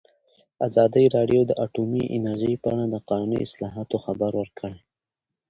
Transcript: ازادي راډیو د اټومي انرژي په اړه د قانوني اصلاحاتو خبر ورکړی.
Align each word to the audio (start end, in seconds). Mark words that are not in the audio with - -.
ازادي 0.67 1.05
راډیو 1.15 1.41
د 1.45 1.51
اټومي 1.65 2.03
انرژي 2.17 2.53
په 2.61 2.67
اړه 2.73 2.85
د 2.89 2.95
قانوني 3.09 3.37
اصلاحاتو 3.47 3.95
خبر 4.05 4.31
ورکړی. 4.41 4.75